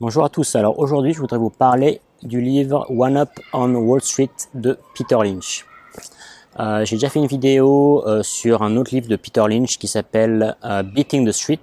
[0.00, 0.56] Bonjour à tous.
[0.56, 5.14] Alors aujourd'hui, je voudrais vous parler du livre One Up on Wall Street de Peter
[5.22, 5.64] Lynch.
[6.58, 9.86] Euh, j'ai déjà fait une vidéo euh, sur un autre livre de Peter Lynch qui
[9.86, 11.60] s'appelle euh, Beating the Street.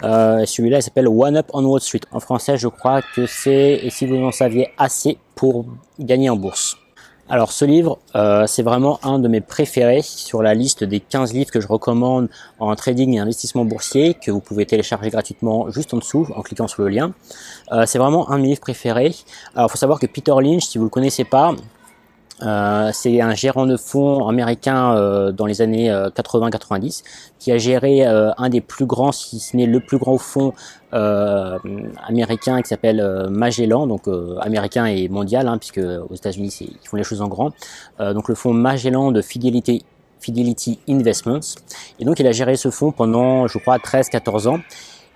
[0.00, 2.00] Celui-là, il s'appelle One Up on Wall Street.
[2.10, 5.66] En français, je crois que c'est Et si vous en saviez assez pour
[5.98, 6.78] gagner en bourse.
[7.30, 11.34] Alors ce livre, euh, c'est vraiment un de mes préférés sur la liste des 15
[11.34, 15.92] livres que je recommande en trading et investissement boursier, que vous pouvez télécharger gratuitement juste
[15.92, 17.12] en dessous en cliquant sur le lien.
[17.72, 19.14] Euh, c'est vraiment un de mes livres préférés.
[19.54, 21.54] Alors faut savoir que Peter Lynch, si vous le connaissez pas,
[22.42, 27.58] euh, c'est un gérant de fonds américain euh, dans les années 80-90 euh, qui a
[27.58, 30.52] géré un des plus grands, si ce n'est le plus grand fonds
[30.92, 34.08] américain qui s'appelle Magellan, donc
[34.40, 37.52] américain et mondial, hein, puisque aux États-Unis ils font les choses en grand.
[38.00, 39.84] donc le fonds Magellan de Fidelity
[40.88, 41.40] Investments.
[42.00, 44.60] Et donc il a géré ce fonds pendant, je crois, 13-14 ans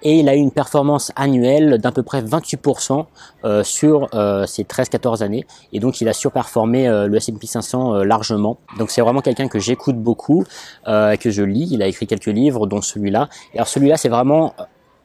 [0.02, 3.06] et il a eu une performance annuelle d'à peu près 28%
[3.44, 8.04] euh, sur euh, ces 13-14 années et donc il a surperformé euh, le S&P 500
[8.04, 8.58] largement.
[8.78, 10.44] Donc c'est vraiment quelqu'un que j'écoute beaucoup,
[10.84, 11.68] que je lis.
[11.70, 13.28] Il a écrit quelques livres, dont celui-là.
[13.54, 14.54] Alors celui-là, c'est vraiment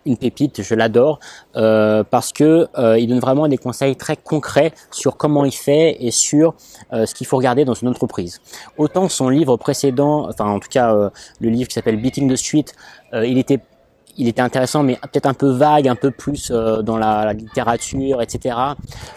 [0.06, 1.20] une pépite, je l'adore
[1.54, 6.56] parce que il donne vraiment des conseils très concrets sur comment il fait et sur
[6.92, 8.40] ce qu'il faut regarder dans une entreprise.
[8.78, 10.94] Autant son livre précédent, enfin en tout cas
[11.40, 12.66] le livre qui s'appelle Beating the Street,
[13.14, 13.60] il était
[14.18, 18.22] il était intéressant, mais peut-être un peu vague, un peu plus euh, dans la, littérature,
[18.22, 18.56] etc.,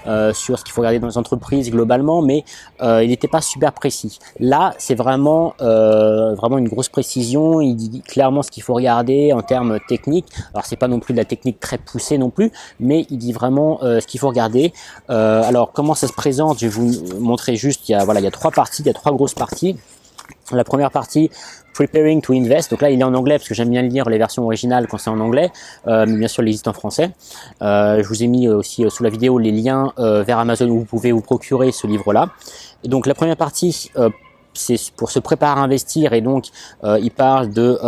[0.07, 2.45] euh, sur ce qu'il faut regarder dans les entreprises globalement, mais
[2.83, 4.19] euh, il n'était pas super précis.
[4.39, 7.61] Là, c'est vraiment vraiment une grosse précision.
[7.61, 10.27] Il dit clairement ce qu'il faut regarder en termes techniques.
[10.53, 13.33] Alors, c'est pas non plus de la technique très poussée non plus, mais il dit
[13.33, 14.73] vraiment ce qu'il faut regarder.
[15.09, 16.59] alors, comment ça se présente?
[16.59, 17.89] Je vais vous montrer juste.
[17.89, 19.77] Il y a voilà, il y a trois parties, il y a trois grosses parties.
[20.53, 21.31] La première partie,
[21.75, 22.71] Preparing to Invest.
[22.71, 24.99] Donc là, il est en anglais parce que j'aime bien lire les versions originales quand
[24.99, 25.51] c'est en anglais,
[25.87, 27.11] euh, mais bien sûr, il existe en français.
[27.63, 30.81] Euh, je vous ai mis aussi euh, sous la vidéo les liens vers Amazon où
[30.81, 32.31] vous pouvez vous procurer ce livre-là.
[32.85, 33.91] Et donc la première partie,
[34.55, 36.47] c'est pour se préparer à investir et donc
[36.83, 37.79] il parle de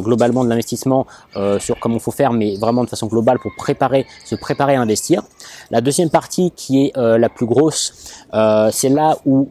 [0.00, 1.06] globalement de l'investissement
[1.58, 4.80] sur comment il faut faire, mais vraiment de façon globale pour préparer, se préparer à
[4.80, 5.22] investir.
[5.70, 8.14] La deuxième partie qui est la plus grosse,
[8.70, 9.48] c'est là où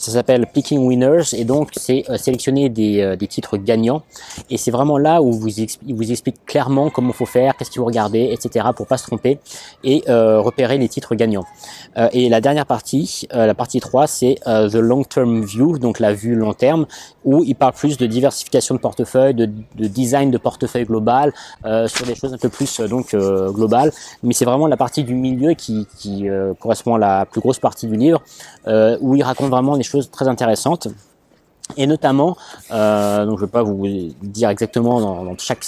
[0.00, 4.02] ça s'appelle Picking Winners et donc c'est euh, sélectionner des, euh, des, titres gagnants
[4.48, 7.80] et c'est vraiment là où vous il vous explique clairement comment faut faire, qu'est-ce qu'il
[7.80, 8.68] faut regarder, etc.
[8.74, 9.38] pour pas se tromper
[9.84, 11.44] et euh, repérer les titres gagnants.
[12.12, 16.34] et la dernière partie, la partie 3, c'est The Long Term View, donc la vue
[16.34, 16.86] long terme,
[17.24, 21.32] où il parle plus de diversification de portefeuille, de, de design de portefeuille global,
[21.86, 23.92] sur des choses un peu plus donc globales.
[24.22, 26.26] Mais c'est vraiment la partie du milieu qui, qui
[26.58, 28.22] correspond à la plus grosse partie du livre,
[29.00, 30.88] où il raconte vraiment des choses très intéressantes.
[31.76, 32.36] Et notamment,
[32.72, 33.86] euh, donc je ne vais pas vous
[34.22, 35.64] dire exactement dans, chaque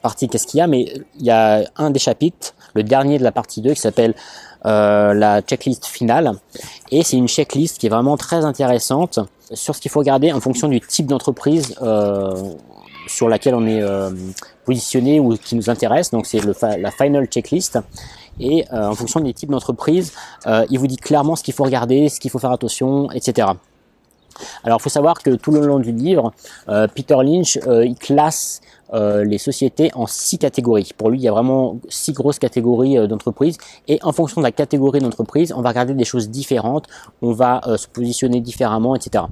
[0.00, 0.86] partie qu'est-ce qu'il y a, mais
[1.18, 4.14] il y a un des chapitres, le dernier de la partie 2, qui s'appelle
[4.64, 6.32] euh, la checklist finale.
[6.92, 9.18] Et c'est une checklist qui est vraiment très intéressante
[9.52, 12.32] sur ce qu'il faut regarder en fonction du type d'entreprise euh,
[13.08, 14.10] sur laquelle on est euh,
[14.64, 16.12] positionné ou qui nous intéresse.
[16.12, 17.80] Donc c'est la final checklist.
[18.40, 20.12] Et euh, en fonction des types d'entreprises,
[20.46, 23.48] euh, il vous dit clairement ce qu'il faut regarder, ce qu'il faut faire attention, etc.
[24.64, 26.32] Alors, il faut savoir que tout le long du livre,
[26.68, 28.60] euh, Peter Lynch, il classe
[28.94, 30.90] les sociétés en six catégories.
[30.94, 33.56] Pour lui, il y a vraiment six grosses catégories d'entreprises.
[33.88, 36.88] Et en fonction de la catégorie d'entreprise, on va regarder des choses différentes,
[37.22, 39.24] on va se positionner différemment, etc.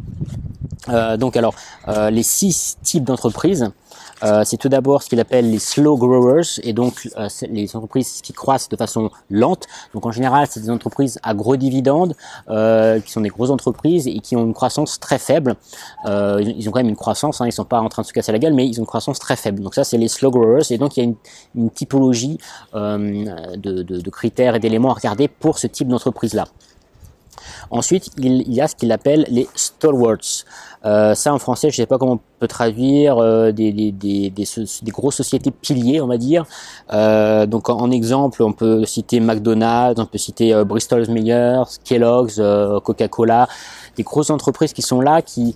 [0.88, 1.54] donc, alors,
[2.10, 3.70] les six types d'entreprises,
[4.22, 8.20] euh, c'est tout d'abord ce qu'il appelle les slow growers et donc euh, les entreprises
[8.22, 9.66] qui croissent de façon lente.
[9.94, 12.14] Donc en général, c'est des entreprises à gros dividendes
[12.48, 15.56] euh, qui sont des grosses entreprises et qui ont une croissance très faible.
[16.06, 18.32] ils ont quand même une croissance, hein, ils sont pas en train de se casser
[18.32, 19.62] la gueule, mais ils ont une croissance très faible.
[19.62, 21.12] Donc ça, c'est les slow growers et donc il y a
[21.54, 22.38] une, typologie
[22.74, 26.46] de, de, de critères et d'éléments à regarder pour ce type d'entreprise là.
[27.70, 30.44] Ensuite, il y a ce qu'il appelle les stalwarts.
[30.84, 33.92] Euh, ça en français, je ne sais pas comment on peut traduire euh, des, des,
[33.92, 36.46] des, des, grosses sociétés piliers, on va dire.
[36.92, 42.36] Euh, donc en, exemple, on peut citer McDonald's, on peut citer euh, Bristol Myers, Kellogg's,
[42.38, 43.46] euh, Coca-Cola,
[43.96, 45.54] des grosses entreprises qui sont là, qui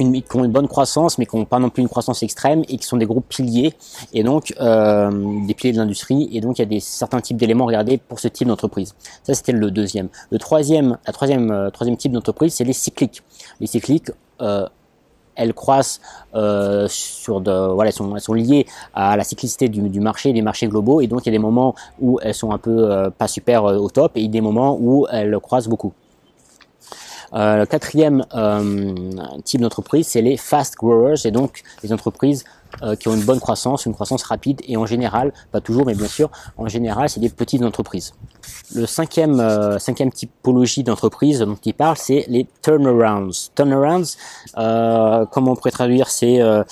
[0.00, 2.76] qui ont une bonne croissance, mais qui n'ont pas non plus une croissance extrême et
[2.78, 3.74] qui sont des groupes piliers
[4.12, 5.10] et donc euh,
[5.46, 6.28] des piliers de l'industrie.
[6.32, 8.94] Et donc il y a des certains types d'éléments à regarder pour ce type d'entreprise.
[9.22, 10.08] Ça c'était le deuxième.
[10.30, 13.22] Le troisième, la troisième, euh, troisième type d'entreprise, c'est les cycliques.
[13.60, 14.10] Les cycliques
[14.40, 14.66] euh,
[15.36, 16.00] elles croissent
[16.88, 20.42] sur de voilà elles sont, elles sont liées à la cyclicité du, du, marché des
[20.42, 23.28] marchés globaux et donc il y a des moments où elles sont un peu pas
[23.28, 25.94] super au top et des moments où elles croissent beaucoup
[27.32, 28.94] le quatrième euh,
[29.44, 32.44] type d'entreprise, c'est les fast growers, et donc les entreprises
[32.82, 35.94] euh, qui ont une bonne croissance, une croissance rapide et en général, pas toujours, mais
[35.94, 38.14] bien sûr, en général, c'est des petites entreprises.
[38.74, 43.50] Le cinquième, euh, cinquième typologie d'entreprise dont il parle, c'est les turnarounds.
[43.54, 44.16] Turnarounds,
[44.56, 46.62] euh, comment on pourrait traduire, c'est, euh,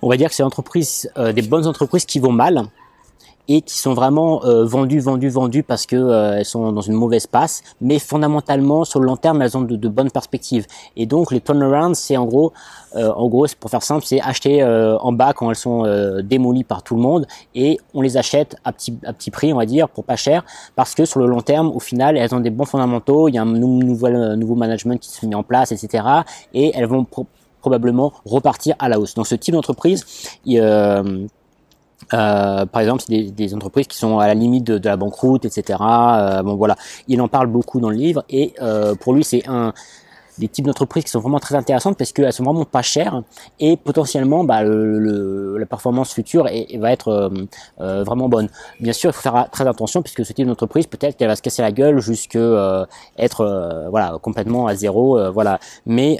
[0.00, 2.64] on va dire que c'est entreprises, des bonnes entreprises qui vont mal,
[3.48, 6.94] et qui sont vraiment euh, vendues, vendues, vendues parce que euh, elles sont dans une
[6.94, 10.66] mauvaise passe, mais fondamentalement sur le long terme elles ont de, bonnes perspectives.
[10.96, 12.52] Et donc les turnarounds, c'est en gros,
[12.96, 15.84] euh, en gros, pour faire simple, c'est acheter euh, en bas quand elles sont
[16.22, 19.56] démolies par tout le monde et on les achète à petit, à petit prix, on
[19.56, 20.44] va dire, pour pas cher,
[20.76, 23.38] parce que sur le long terme, au final, elles ont des bons fondamentaux, il y
[23.38, 26.04] a un nouveau, nouveau management qui se met en place, etc.
[26.52, 27.06] Et elles vont
[27.60, 29.14] probablement repartir à la hausse.
[29.14, 30.04] Donc ce type d'entreprise,
[32.12, 35.78] euh, par exemple, c'est des, entreprises qui sont à la limite de, la banqueroute, etc.
[35.80, 36.76] Euh, bon voilà,
[37.08, 39.72] il en parle beaucoup dans le livre et euh, pour lui c'est un
[40.38, 43.22] des types d'entreprises qui sont vraiment très intéressantes parce qu'elles sont vraiment pas chères
[43.60, 46.48] et potentiellement bah, la performance future
[46.78, 47.30] va être
[47.78, 48.48] vraiment bonne.
[48.80, 51.42] Bien sûr, il faut faire très attention puisque ce type d'entreprise peut-être qu'elle va se
[51.42, 52.36] casser la gueule jusque
[53.16, 55.60] être voilà complètement à zéro, voilà.
[55.86, 56.18] Mais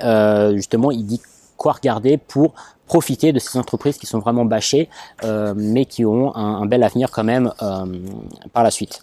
[0.54, 1.20] justement, il dit
[1.56, 2.54] quoi regarder pour
[2.94, 4.88] profiter de ces entreprises qui sont vraiment bâchées,
[5.25, 7.87] euh, mais qui ont un, bel avenir quand même euh,
[8.52, 9.02] par la suite.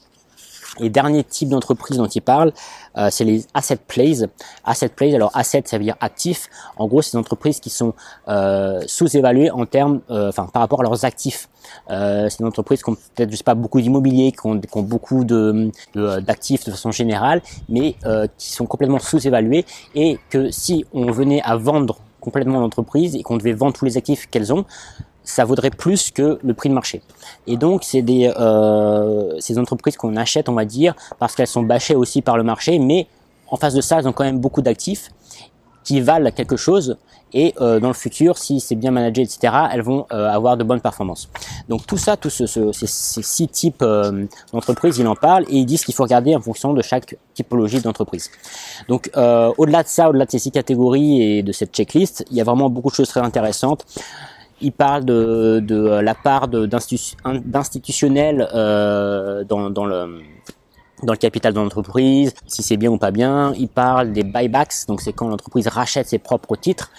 [0.80, 2.54] Et dernier type d'entreprise dont il parle,
[2.98, 4.20] euh, c'est les asset plays.
[4.64, 6.48] Asset plays, alors asset, ça veut dire actif.
[6.78, 7.94] En gros, c'est des entreprises qui sont
[8.88, 11.50] sous-évaluées en termes, enfin par rapport à leurs actifs.
[11.90, 15.70] c'est des entreprises qui ont peut-être, je sais pas, beaucoup d'immobilier, qui ont, beaucoup de,
[16.30, 17.98] d'actifs de, façon générale, mais
[18.38, 19.66] qui sont complètement sous-évaluées
[19.96, 23.98] et que si on venait à vendre complètement l'entreprise et qu'on devait vendre tous les
[23.98, 24.64] actifs qu'elles ont,
[25.24, 27.02] ça vaudrait plus que le prix de marché.
[27.48, 31.64] Et donc, c'est des euh, ces entreprises qu'on achète, on va dire, parce qu'elles sont
[31.64, 33.08] bâchées aussi par le marché, mais
[33.48, 35.10] en face de ça, elles ont quand même beaucoup d'actifs
[35.84, 36.98] qui valent quelque chose
[37.34, 40.66] et euh, dans le futur, si c'est bien managé, etc., elles vont euh, avoir de
[40.66, 41.30] bonnes performances.
[41.70, 45.66] Donc tout ça, tous ce, ces, six types euh, d'entreprises, il en parle et ils
[45.66, 48.30] disent qu'il faut regarder en fonction de chaque typologie d'entreprise.
[48.90, 49.10] Donc
[49.58, 52.44] au-delà de ça, au-delà de ces six catégories et de cette checklist, il y a
[52.44, 53.86] vraiment beaucoup de choses très intéressantes.
[54.60, 60.22] Il parle de, de la part d'institutionnel dans, dans le
[61.04, 63.54] dans le capital de l'entreprise, si c'est bien ou pas bien.
[63.58, 66.92] Il parle des buybacks, donc c'est quand l'entreprise rachète ses propres titres.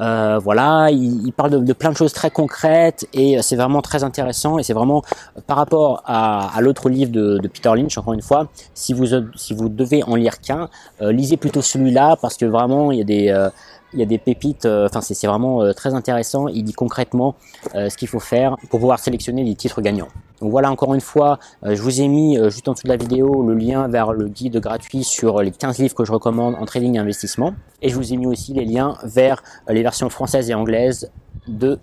[0.00, 4.04] Euh, voilà, il, il parle de, plein de choses très concrètes et c'est vraiment très
[4.04, 5.02] intéressant et c'est vraiment
[5.48, 9.06] par rapport à, à l'autre livre de, de, Peter Lynch, encore une fois, si vous
[9.34, 10.68] si vous devez en lire qu'un,
[11.02, 13.48] euh, lisez plutôt celui-là parce que vraiment il y a des euh,
[13.92, 16.48] il y a des pépites, euh, enfin c'est vraiment euh, très intéressant.
[16.48, 17.34] Il dit concrètement
[17.74, 20.08] euh, ce qu'il faut faire pour pouvoir sélectionner les titres gagnants.
[20.40, 23.42] Donc voilà, encore une fois, je vous ai mis juste en dessous de la vidéo
[23.42, 26.94] le lien vers le guide gratuit sur les 15 livres que je recommande en trading
[26.94, 27.54] et investissement.
[27.82, 31.10] Et je vous ai mis aussi les liens vers les versions françaises et anglaises
[31.48, 31.78] de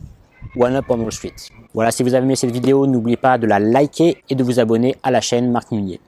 [0.58, 1.34] One Up on Wall Street.
[1.74, 4.60] Voilà, si vous avez aimé cette vidéo, n'oubliez pas de la liker et de vous
[4.62, 6.00] abonner à la chaîne Marc Munier.